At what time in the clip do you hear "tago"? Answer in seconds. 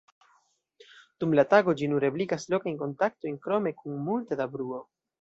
1.51-1.77